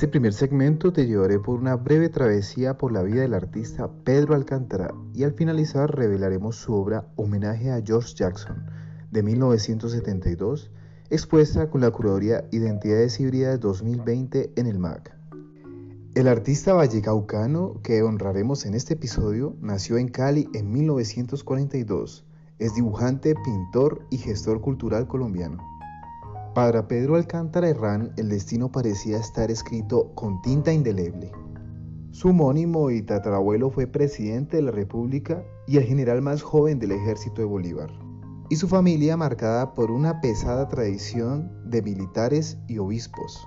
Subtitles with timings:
[0.00, 4.34] Este primer segmento te llevaré por una breve travesía por la vida del artista Pedro
[4.34, 8.64] Alcántara y al finalizar revelaremos su obra Homenaje a George Jackson
[9.10, 10.70] de 1972,
[11.10, 15.14] expuesta con la curaduría Identidades Híbridas 2020 en el MAC.
[16.14, 22.24] El artista vallecaucano que honraremos en este episodio nació en Cali en 1942.
[22.58, 25.69] Es dibujante, pintor y gestor cultural colombiano.
[26.54, 31.30] Para Pedro Alcántara Herrán el destino parecía estar escrito con tinta indeleble.
[32.10, 36.90] Su homónimo y tatarabuelo fue presidente de la República y el general más joven del
[36.90, 37.92] ejército de Bolívar.
[38.48, 43.38] Y su familia marcada por una pesada tradición de militares y obispos.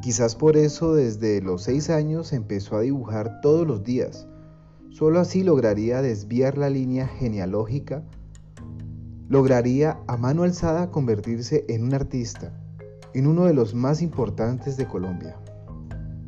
[0.00, 4.26] Quizás por eso desde los seis años empezó a dibujar todos los días.
[4.88, 8.02] Solo así lograría desviar la línea genealógica
[9.30, 12.52] lograría a mano alzada convertirse en un artista,
[13.14, 15.36] en uno de los más importantes de Colombia.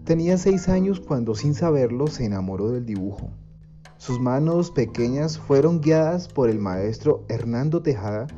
[0.04, 3.32] Tenía seis años cuando sin saberlo se enamoró del dibujo.
[3.96, 8.28] Sus manos pequeñas fueron guiadas por el maestro Hernando Tejada,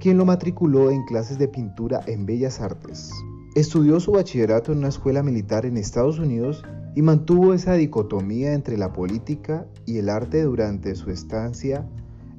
[0.00, 3.10] quien lo matriculó en clases de pintura en Bellas Artes.
[3.54, 6.62] Estudió su bachillerato en una escuela militar en Estados Unidos
[6.94, 11.88] y mantuvo esa dicotomía entre la política y el arte durante su estancia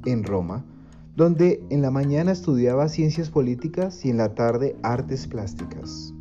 [0.05, 0.63] en Roma,
[1.15, 6.13] donde en la mañana estudiaba ciencias políticas y en la tarde artes plásticas.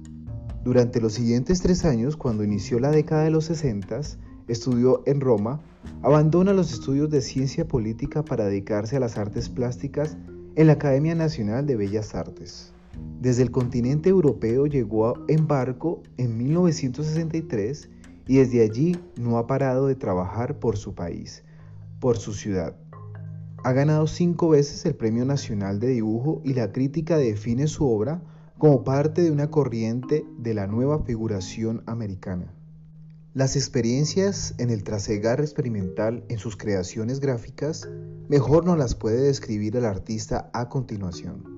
[0.62, 4.00] Durante los siguientes tres años, cuando inició la década de los 60,
[4.48, 5.60] estudió en Roma,
[6.02, 10.16] abandona los estudios de ciencia política para dedicarse a las artes plásticas
[10.54, 12.72] en la Academia Nacional de Bellas Artes.
[13.20, 17.90] Desde el continente europeo llegó en barco en 1963
[18.26, 21.42] y desde allí no ha parado de trabajar por su país,
[22.00, 22.76] por su ciudad.
[23.64, 28.20] Ha ganado cinco veces el Premio Nacional de Dibujo y la crítica define su obra
[28.58, 32.52] como parte de una corriente de la nueva figuración americana.
[33.32, 37.88] Las experiencias en el trasegar experimental en sus creaciones gráficas
[38.28, 41.53] mejor no las puede describir el artista a continuación.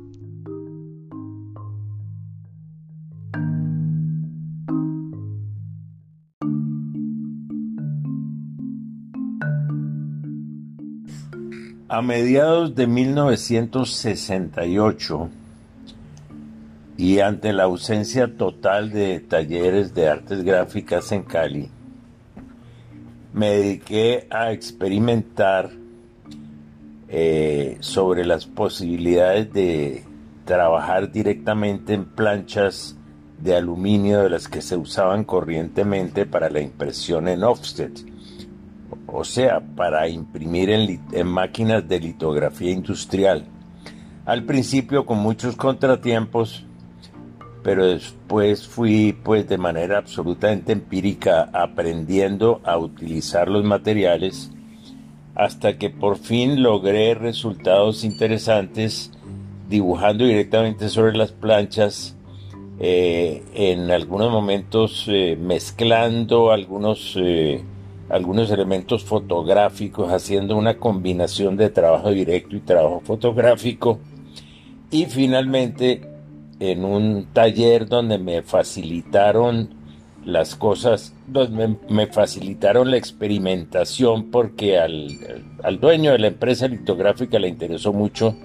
[11.97, 15.31] A mediados de 1968
[16.99, 21.71] y ante la ausencia total de talleres de artes gráficas en Cali,
[23.33, 25.71] me dediqué a experimentar
[27.09, 30.05] eh, sobre las posibilidades de
[30.45, 32.99] trabajar directamente en planchas
[33.41, 38.16] de aluminio de las que se usaban corrientemente para la impresión en offset
[39.07, 43.45] o sea, para imprimir en, máquinas de litografía industrial.
[44.25, 46.65] Al principio con muchos contratiempos,
[47.63, 54.51] pero después fui pues de manera absolutamente empírica aprendiendo a utilizar los materiales
[55.35, 59.13] hasta que por fin logré resultados interesantes
[59.69, 62.17] dibujando directamente sobre las planchas
[62.79, 67.65] eh, en algunos momentos eh, mezclando algunos eh,
[68.09, 73.99] algunos elementos fotográficos, haciendo una combinación de trabajo directo y trabajo fotográfico.
[74.91, 76.03] Y finalmente,
[76.61, 79.75] en un taller donde me facilitaron
[80.25, 85.09] las cosas, donde me facilitaron la experimentación, porque al,
[85.63, 88.37] al dueño de la empresa litográfica le interesó mucho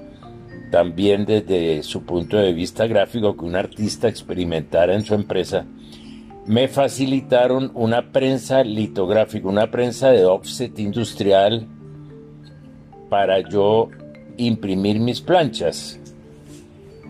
[0.72, 5.66] también desde su punto de vista gráfico que un artista experimentara en su empresa
[6.46, 11.68] me facilitaron una prensa litográfica, una prensa de offset industrial
[13.10, 13.90] para yo
[14.38, 16.00] imprimir mis planchas.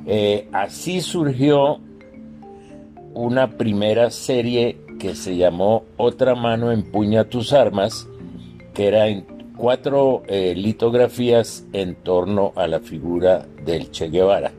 [0.06, 1.80] Eh, así surgió
[3.14, 8.08] una primera serie que se llamó Otra mano empuña tus armas,
[8.74, 9.26] que era en
[9.56, 14.52] cuatro eh, litografías en torno a la figura del Che Guevara.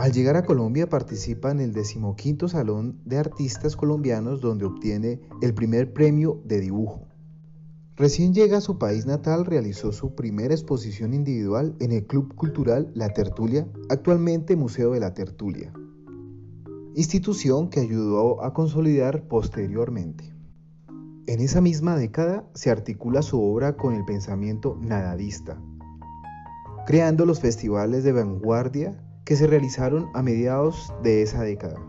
[0.00, 5.52] Al llegar a Colombia participa en el decimoquinto Salón de Artistas Colombianos donde obtiene el
[5.52, 7.06] primer premio de dibujo.
[7.96, 12.90] Recién llega a su país natal, realizó su primera exposición individual en el Club Cultural
[12.94, 15.70] La Tertulia, actualmente Museo de la Tertulia,
[16.94, 20.32] institución que ayudó a consolidar posteriormente.
[21.26, 25.60] En esa misma década se articula su obra con el pensamiento nadadista,
[26.86, 28.98] creando los festivales de vanguardia
[29.30, 31.80] que se realizaron a mediados de esa década.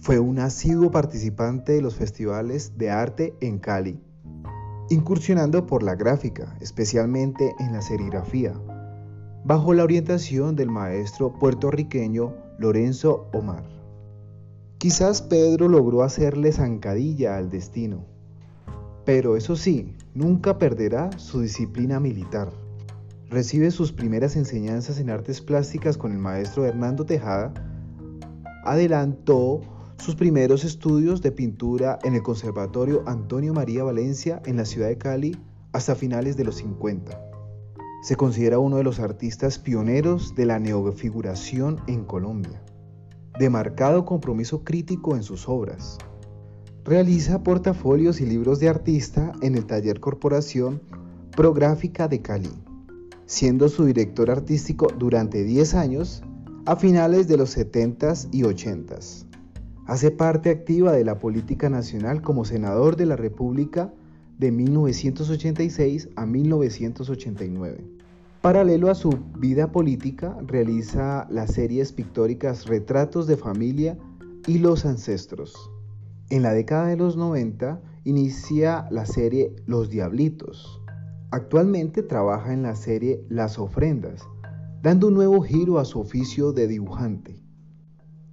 [0.00, 4.00] Fue un asiduo participante de los festivales de arte en Cali,
[4.90, 8.54] incursionando por la gráfica, especialmente en la serigrafía,
[9.44, 13.62] bajo la orientación del maestro puertorriqueño Lorenzo Omar.
[14.78, 18.04] Quizás Pedro logró hacerle zancadilla al destino,
[19.04, 22.61] pero eso sí, nunca perderá su disciplina militar.
[23.32, 27.54] Recibe sus primeras enseñanzas en artes plásticas con el maestro Hernando Tejada,
[28.62, 29.62] adelantó
[29.96, 34.98] sus primeros estudios de pintura en el Conservatorio Antonio María Valencia en la ciudad de
[34.98, 35.34] Cali
[35.72, 37.18] hasta finales de los 50.
[38.02, 42.62] Se considera uno de los artistas pioneros de la neofiguración en Colombia,
[43.38, 45.96] de marcado compromiso crítico en sus obras.
[46.84, 50.82] Realiza portafolios y libros de artista en el taller Corporación
[51.34, 52.50] Prográfica de Cali,
[53.32, 56.22] siendo su director artístico durante 10 años
[56.66, 59.24] a finales de los 70s y 80s.
[59.86, 63.90] Hace parte activa de la política nacional como senador de la República
[64.38, 67.82] de 1986 a 1989.
[68.42, 73.96] Paralelo a su vida política, realiza las series pictóricas Retratos de Familia
[74.46, 75.70] y Los Ancestros.
[76.28, 80.81] En la década de los 90 inicia la serie Los Diablitos.
[81.32, 84.28] Actualmente trabaja en la serie Las Ofrendas,
[84.82, 87.42] dando un nuevo giro a su oficio de dibujante.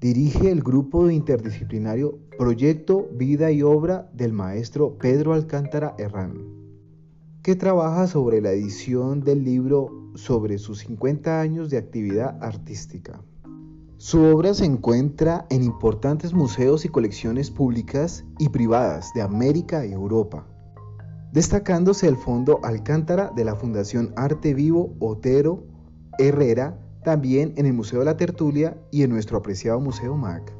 [0.01, 6.43] Dirige el grupo interdisciplinario Proyecto Vida y Obra del maestro Pedro Alcántara Herrán,
[7.41, 13.21] que trabaja sobre la edición del libro sobre sus 50 años de actividad artística.
[13.95, 19.93] Su obra se encuentra en importantes museos y colecciones públicas y privadas de América y
[19.93, 20.45] Europa,
[21.31, 25.63] destacándose el Fondo Alcántara de la Fundación Arte Vivo Otero
[26.17, 30.53] Herrera también en el Museo de la Tertulia y en nuestro apreciado Museo MAC.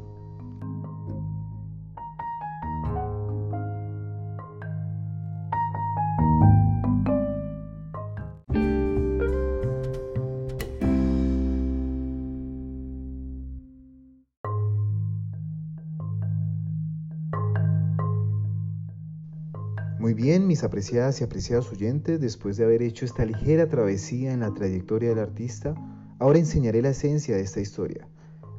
[20.63, 25.19] Apreciadas y apreciados oyentes, después de haber hecho esta ligera travesía en la trayectoria del
[25.19, 25.75] artista,
[26.19, 28.05] Ahora enseñaré la esencia de esta historia.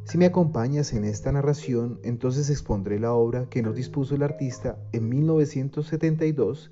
[0.04, 4.78] Si me acompañas en esta narración, entonces expondré la obra que nos dispuso el artista
[4.92, 6.70] en 1972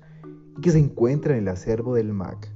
[0.57, 2.51] y que se encuentra en el acervo del MAC.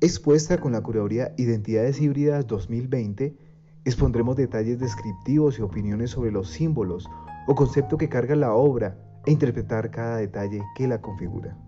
[0.00, 3.36] Expuesta con la curaduría Identidades Híbridas 2020,
[3.84, 7.10] expondremos detalles descriptivos y opiniones sobre los símbolos
[7.46, 11.58] o concepto que carga la obra e interpretar cada detalle que la configura.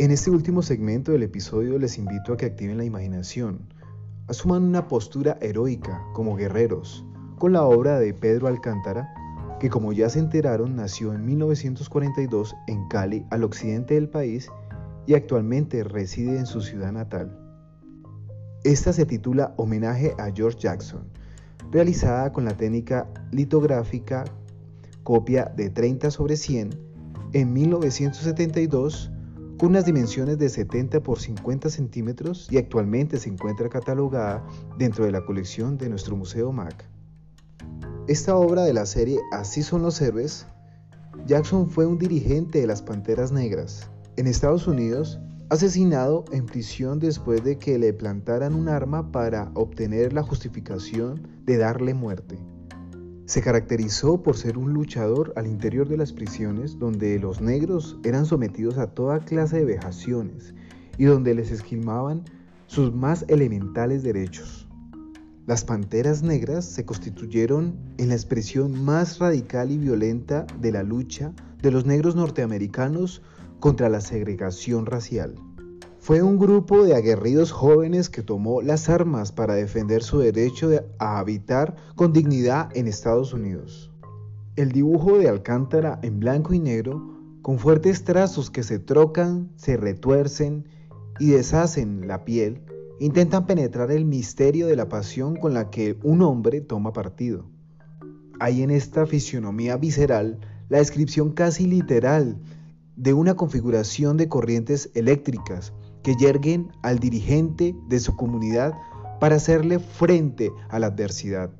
[0.00, 3.66] En este último segmento del episodio les invito a que activen la imaginación,
[4.28, 7.04] asuman una postura heroica como guerreros
[7.36, 9.12] con la obra de Pedro Alcántara,
[9.60, 14.48] que como ya se enteraron nació en 1942 en Cali, al occidente del país,
[15.06, 17.38] y actualmente reside en su ciudad natal.
[18.64, 21.10] Esta se titula Homenaje a George Jackson,
[21.70, 24.24] realizada con la técnica litográfica
[25.02, 26.70] copia de 30 sobre 100
[27.34, 29.12] en 1972
[29.60, 34.42] con unas dimensiones de 70 por 50 centímetros y actualmente se encuentra catalogada
[34.78, 36.88] dentro de la colección de nuestro Museo MAC.
[38.08, 40.46] Esta obra de la serie Así son los héroes,
[41.26, 47.44] Jackson fue un dirigente de las Panteras Negras en Estados Unidos, asesinado en prisión después
[47.44, 52.38] de que le plantaran un arma para obtener la justificación de darle muerte.
[53.30, 58.26] Se caracterizó por ser un luchador al interior de las prisiones donde los negros eran
[58.26, 60.52] sometidos a toda clase de vejaciones
[60.98, 62.24] y donde les esquimaban
[62.66, 64.66] sus más elementales derechos.
[65.46, 71.32] Las Panteras Negras se constituyeron en la expresión más radical y violenta de la lucha
[71.62, 73.22] de los negros norteamericanos
[73.60, 75.36] contra la segregación racial.
[76.02, 81.18] Fue un grupo de aguerridos jóvenes que tomó las armas para defender su derecho a
[81.18, 83.92] habitar con dignidad en Estados Unidos.
[84.56, 89.76] El dibujo de Alcántara en blanco y negro, con fuertes trazos que se trocan, se
[89.76, 90.66] retuercen
[91.18, 92.62] y deshacen la piel,
[92.98, 97.44] intentan penetrar el misterio de la pasión con la que un hombre toma partido.
[98.40, 100.40] Hay en esta fisionomía visceral
[100.70, 102.40] la descripción casi literal
[103.00, 108.74] de una configuración de corrientes eléctricas que yerguen al dirigente de su comunidad
[109.20, 111.50] para hacerle frente a la adversidad.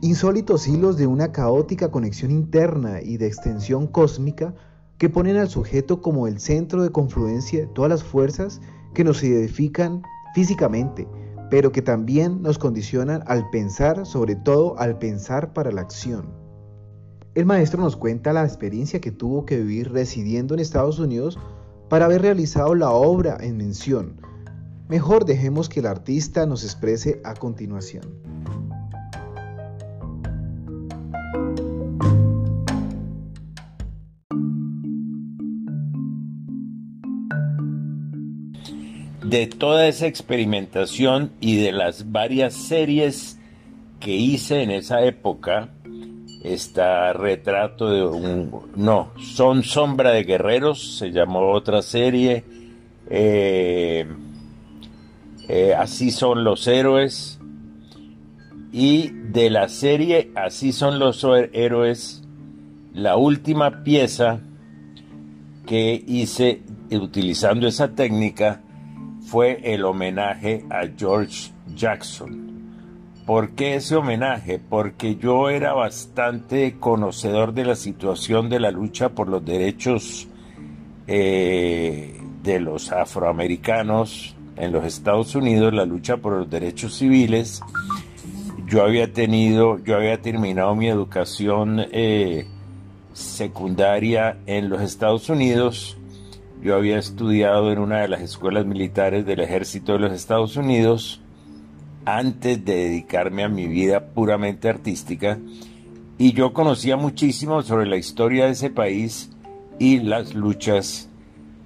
[0.00, 4.54] Insólitos hilos de una caótica conexión interna y de extensión cósmica
[4.96, 8.60] que ponen al sujeto como el centro de confluencia de todas las fuerzas
[8.94, 10.02] que nos edifican
[10.36, 11.08] físicamente,
[11.50, 16.43] pero que también nos condicionan al pensar, sobre todo al pensar para la acción.
[17.34, 21.36] El maestro nos cuenta la experiencia que tuvo que vivir residiendo en Estados Unidos
[21.88, 24.20] para haber realizado la obra en mención.
[24.88, 28.22] Mejor dejemos que el artista nos exprese a continuación.
[39.24, 43.36] de toda esa experimentación y de las varias series
[43.98, 45.70] que hice en esa época,
[46.44, 48.50] está retrato de un...
[48.76, 52.44] No, Son Sombra de Guerreros, se llamó otra serie.
[53.08, 54.06] Eh,
[55.48, 57.40] eh, así son los héroes.
[58.72, 62.22] Y de la serie Así son los héroes,
[62.92, 64.40] la última pieza
[65.64, 68.60] que hice utilizando esa técnica
[69.26, 72.43] fue el homenaje a George Jackson.
[73.26, 74.58] ¿Por qué ese homenaje?
[74.58, 80.28] Porque yo era bastante conocedor de la situación de la lucha por los derechos
[81.06, 87.62] eh, de los afroamericanos en los Estados Unidos, la lucha por los derechos civiles.
[88.66, 92.46] Yo había tenido, yo había terminado mi educación eh,
[93.12, 95.96] secundaria en los Estados Unidos
[96.64, 101.20] yo había estudiado en una de las escuelas militares del ejército de los Estados Unidos
[102.04, 105.38] antes de dedicarme a mi vida puramente artística
[106.18, 109.30] y yo conocía muchísimo sobre la historia de ese país
[109.78, 111.08] y las luchas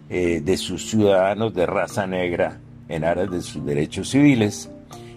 [0.08, 4.70] eh, de sus ciudadanos de raza negra en aras de sus derechos civiles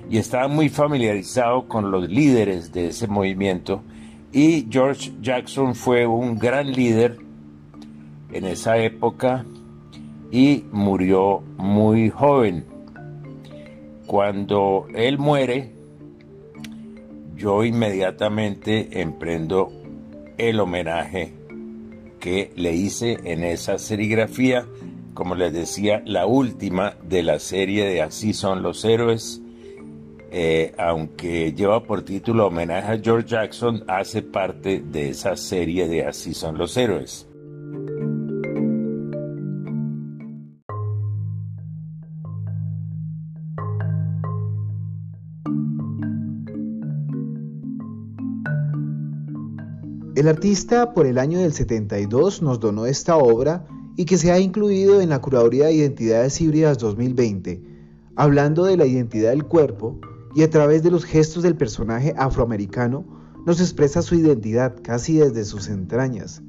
[0.09, 3.81] y estaba muy familiarizado con los líderes de ese movimiento
[4.33, 7.17] y George Jackson fue un gran líder
[8.31, 9.45] en esa época
[10.31, 12.70] y murió muy joven.
[14.12, 15.72] Cuando él muere,
[17.38, 19.72] yo inmediatamente emprendo
[20.38, 21.32] el homenaje
[22.20, 24.68] que le hice en esa serigrafía,
[25.13, 29.41] como les decía, la última de la serie de Así son los héroes.
[30.30, 36.06] Eh, aunque lleva por título homenaje a George Jackson, hace parte de esa serie de
[36.06, 37.30] Así son los héroes.
[50.21, 54.37] El artista por el año del 72 nos donó esta obra y que se ha
[54.37, 57.59] incluido en la Curaduría de Identidades Híbridas 2020,
[58.15, 59.99] hablando de la identidad del cuerpo
[60.35, 63.03] y a través de los gestos del personaje afroamericano
[63.47, 66.43] nos expresa su identidad casi desde sus entrañas.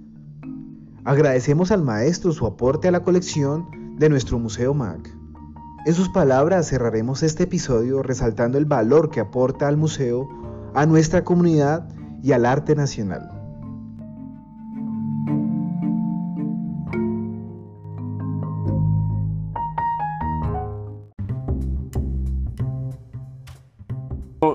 [1.05, 5.17] Agradecemos al maestro su aporte a la colección de nuestro Museo MAC.
[5.87, 10.29] En sus palabras cerraremos este episodio resaltando el valor que aporta al museo,
[10.75, 11.89] a nuestra comunidad
[12.23, 13.42] y al arte nacional.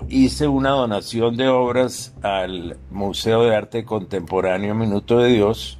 [0.10, 5.80] Hice una donación de obras al Museo de Arte Contemporáneo Minuto de Dios.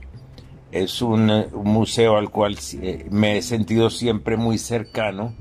[0.72, 1.30] Es un,
[1.64, 5.36] museo al cual eh, me he sentido siempre muy cercano.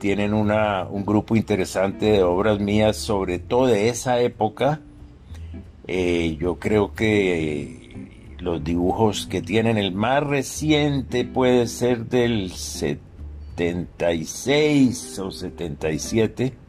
[0.00, 4.80] Tienen una, un grupo interesante de obras mías, sobre todo de esa época.
[5.86, 15.20] Eh, yo creo que los dibujos que tienen, el más reciente puede ser del 76
[15.20, 16.66] o 77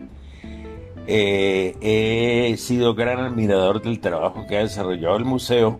[1.08, 5.80] eh, he sido gran admirador del trabajo que ha desarrollado el museo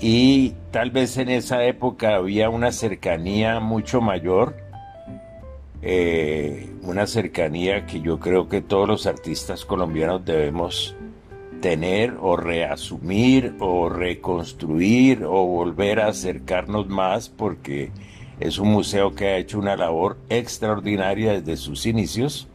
[0.00, 4.56] y tal vez en esa época había una cercanía mucho mayor,
[5.80, 10.96] eh, una cercanía que yo creo que todos los artistas colombianos debemos
[11.60, 17.92] tener o reasumir o reconstruir o volver a acercarnos más porque
[18.40, 22.48] es un museo que ha hecho una labor extraordinaria desde sus inicios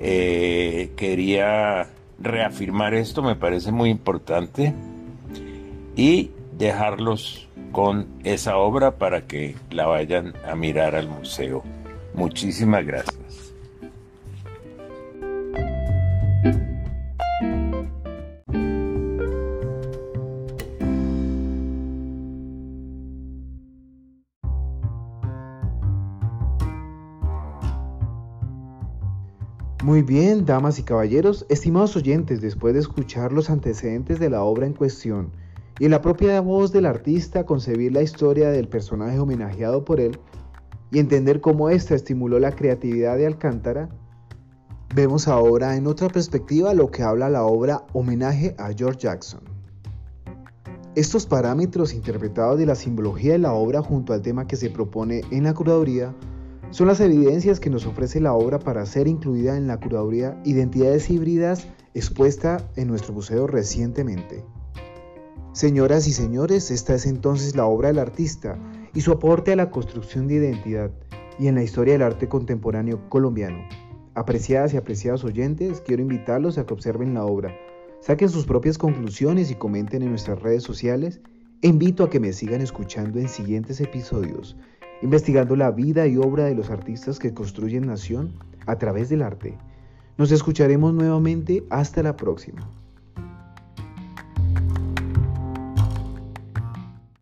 [0.00, 1.88] eh, quería
[2.18, 4.74] reafirmar esto, me parece muy importante,
[5.96, 11.62] y dejarlos con esa obra para que la vayan a mirar al museo
[12.14, 13.19] Muchísimas gracias.
[29.90, 34.64] Muy bien, damas y caballeros, estimados oyentes, después de escuchar los antecedentes de la obra
[34.64, 35.32] en cuestión
[35.80, 40.16] y en la propia voz del artista concebir la historia del personaje homenajeado por él
[40.92, 43.88] y entender cómo ésta estimuló la creatividad de Alcántara,
[44.94, 49.40] vemos ahora en otra perspectiva lo que habla la obra Homenaje a George Jackson.
[50.94, 55.22] Estos parámetros interpretados de la simbología de la obra junto al tema que se propone
[55.32, 56.14] en la curaduría
[56.70, 61.10] son las evidencias que nos ofrece la obra para ser incluida en la curaduría Identidades
[61.10, 64.44] híbridas expuesta en nuestro museo recientemente.
[65.52, 68.56] Señoras y señores, esta es entonces la obra del artista
[68.94, 70.92] y su aporte a la construcción de identidad
[71.40, 73.58] y en la historia del arte contemporáneo colombiano.
[74.14, 77.52] Apreciadas y apreciados oyentes, quiero invitarlos a que observen la obra,
[78.00, 81.20] saquen sus propias conclusiones y comenten en nuestras redes sociales
[81.62, 84.56] e invito a que me sigan escuchando en siguientes episodios
[85.02, 88.32] investigando la vida y obra de los artistas que construyen nación
[88.66, 89.56] a través del arte.
[90.18, 92.68] Nos escucharemos nuevamente hasta la próxima.